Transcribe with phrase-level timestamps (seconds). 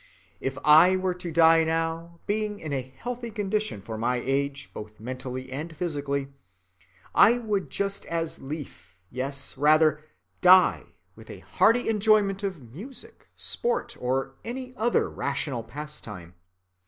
[0.39, 4.99] If I were to die now, being in a healthy condition for my age, both
[4.99, 6.29] mentally and physically,
[7.13, 10.03] I would just as lief, yes, rather,
[10.41, 10.85] die
[11.15, 16.33] with a hearty enjoyment of music, sport, or any other rational pastime.